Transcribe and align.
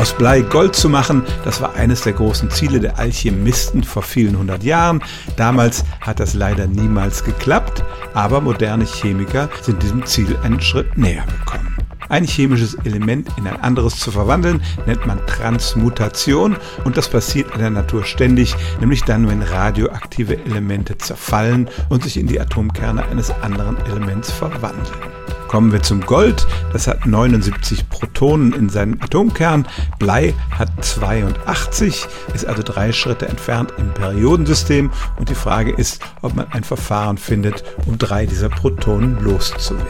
Aus 0.00 0.14
Blei 0.14 0.40
Gold 0.40 0.74
zu 0.74 0.88
machen, 0.88 1.24
das 1.44 1.60
war 1.60 1.74
eines 1.74 2.00
der 2.00 2.14
großen 2.14 2.50
Ziele 2.50 2.80
der 2.80 2.98
Alchemisten 2.98 3.84
vor 3.84 4.02
vielen 4.02 4.38
hundert 4.38 4.64
Jahren. 4.64 5.02
Damals 5.36 5.84
hat 6.00 6.20
das 6.20 6.32
leider 6.32 6.66
niemals 6.66 7.22
geklappt, 7.22 7.84
aber 8.14 8.40
moderne 8.40 8.86
Chemiker 8.86 9.50
sind 9.60 9.82
diesem 9.82 10.06
Ziel 10.06 10.38
einen 10.42 10.58
Schritt 10.62 10.96
näher 10.96 11.26
gekommen. 11.26 11.76
Ein 12.08 12.24
chemisches 12.24 12.76
Element 12.84 13.28
in 13.36 13.46
ein 13.46 13.60
anderes 13.60 13.98
zu 14.00 14.10
verwandeln, 14.10 14.62
nennt 14.86 15.06
man 15.06 15.20
Transmutation 15.26 16.56
und 16.84 16.96
das 16.96 17.10
passiert 17.10 17.52
in 17.52 17.60
der 17.60 17.68
Natur 17.68 18.04
ständig, 18.04 18.56
nämlich 18.80 19.04
dann, 19.04 19.28
wenn 19.28 19.42
radioaktive 19.42 20.42
Elemente 20.46 20.96
zerfallen 20.96 21.68
und 21.90 22.04
sich 22.04 22.16
in 22.16 22.26
die 22.26 22.40
Atomkerne 22.40 23.04
eines 23.04 23.30
anderen 23.42 23.76
Elements 23.84 24.32
verwandeln. 24.32 25.19
Kommen 25.50 25.72
wir 25.72 25.82
zum 25.82 26.06
Gold. 26.06 26.46
Das 26.72 26.86
hat 26.86 27.06
79 27.06 27.88
Protonen 27.88 28.52
in 28.52 28.68
seinem 28.68 28.98
Atomkern. 29.00 29.66
Blei 29.98 30.32
hat 30.56 30.84
82, 30.84 32.06
ist 32.32 32.46
also 32.46 32.62
drei 32.62 32.92
Schritte 32.92 33.26
entfernt 33.26 33.72
im 33.76 33.92
Periodensystem. 33.92 34.92
Und 35.18 35.28
die 35.28 35.34
Frage 35.34 35.72
ist, 35.72 36.04
ob 36.22 36.36
man 36.36 36.46
ein 36.52 36.62
Verfahren 36.62 37.18
findet, 37.18 37.64
um 37.86 37.98
drei 37.98 38.26
dieser 38.26 38.48
Protonen 38.48 39.18
loszuwerden. 39.24 39.88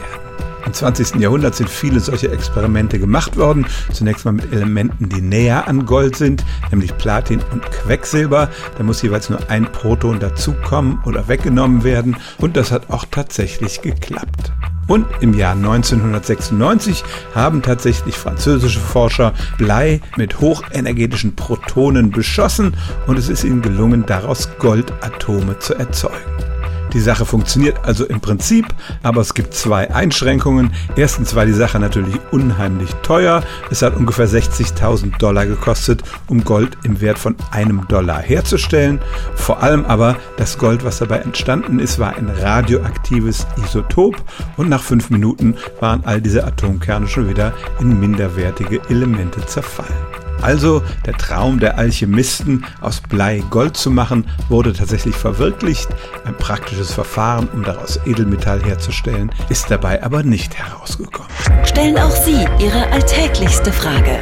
Im 0.65 0.73
20. 0.73 1.17
Jahrhundert 1.17 1.53
sind 1.53 1.69
viele 1.69 1.99
solche 1.99 2.31
Experimente 2.31 2.97
gemacht 2.97 3.37
worden. 3.37 3.67
Zunächst 3.93 4.25
mal 4.25 4.31
mit 4.31 4.51
Elementen, 4.51 5.09
die 5.09 5.21
näher 5.21 5.67
an 5.67 5.85
Gold 5.85 6.15
sind, 6.15 6.43
nämlich 6.71 6.97
Platin 6.97 7.39
und 7.51 7.69
Quecksilber. 7.69 8.49
Da 8.79 8.83
muss 8.83 9.03
jeweils 9.03 9.29
nur 9.29 9.47
ein 9.51 9.71
Proton 9.71 10.19
dazukommen 10.19 11.03
oder 11.05 11.27
weggenommen 11.27 11.83
werden. 11.83 12.17
Und 12.39 12.57
das 12.57 12.71
hat 12.71 12.89
auch 12.89 13.05
tatsächlich 13.11 13.83
geklappt. 13.83 14.53
Und 14.87 15.05
im 15.21 15.33
Jahr 15.33 15.53
1996 15.53 17.03
haben 17.33 17.61
tatsächlich 17.61 18.15
französische 18.15 18.79
Forscher 18.79 19.33
Blei 19.57 20.01
mit 20.17 20.39
hochenergetischen 20.41 21.35
Protonen 21.35 22.11
beschossen 22.11 22.75
und 23.07 23.17
es 23.17 23.29
ist 23.29 23.43
ihnen 23.43 23.61
gelungen, 23.61 24.05
daraus 24.05 24.49
Goldatome 24.59 25.59
zu 25.59 25.75
erzeugen. 25.75 26.50
Die 26.93 26.99
Sache 26.99 27.25
funktioniert 27.25 27.83
also 27.83 28.05
im 28.05 28.19
Prinzip, 28.19 28.65
aber 29.01 29.21
es 29.21 29.33
gibt 29.33 29.53
zwei 29.53 29.93
Einschränkungen. 29.93 30.71
Erstens 30.95 31.35
war 31.35 31.45
die 31.45 31.53
Sache 31.53 31.79
natürlich 31.79 32.15
unheimlich 32.31 32.91
teuer. 33.03 33.43
Es 33.69 33.81
hat 33.81 33.95
ungefähr 33.95 34.27
60.000 34.27 35.17
Dollar 35.17 35.45
gekostet, 35.45 36.03
um 36.27 36.43
Gold 36.43 36.77
im 36.83 36.99
Wert 36.99 37.17
von 37.17 37.35
einem 37.51 37.87
Dollar 37.87 38.21
herzustellen. 38.21 38.99
Vor 39.35 39.63
allem 39.63 39.85
aber 39.85 40.17
das 40.37 40.57
Gold, 40.57 40.83
was 40.83 40.99
dabei 40.99 41.19
entstanden 41.19 41.79
ist, 41.79 41.99
war 41.99 42.15
ein 42.15 42.29
radioaktives 42.29 43.47
Isotop 43.63 44.15
und 44.57 44.69
nach 44.69 44.83
fünf 44.83 45.09
Minuten 45.09 45.55
waren 45.79 46.03
all 46.05 46.21
diese 46.21 46.45
Atomkerne 46.45 47.07
schon 47.07 47.29
wieder 47.29 47.53
in 47.79 47.99
minderwertige 47.99 48.81
Elemente 48.89 49.45
zerfallen. 49.45 50.20
Also 50.41 50.81
der 51.05 51.13
Traum 51.13 51.59
der 51.59 51.77
Alchemisten, 51.77 52.65
aus 52.81 52.99
Blei 53.01 53.43
Gold 53.49 53.77
zu 53.77 53.91
machen, 53.91 54.25
wurde 54.49 54.73
tatsächlich 54.73 55.15
verwirklicht. 55.15 55.87
Ein 56.25 56.35
praktisches 56.37 56.91
Verfahren, 56.93 57.47
um 57.53 57.63
daraus 57.63 57.97
Edelmetall 58.05 58.61
herzustellen, 58.63 59.31
ist 59.49 59.69
dabei 59.69 60.03
aber 60.03 60.23
nicht 60.23 60.55
herausgekommen. 60.55 61.29
Stellen 61.63 61.97
auch 61.97 62.11
Sie 62.11 62.45
Ihre 62.59 62.91
alltäglichste 62.91 63.71
Frage 63.71 64.19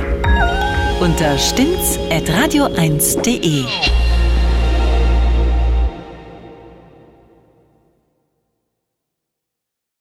unter 0.99 1.37
stimmtz.radio1.de. 1.37 3.63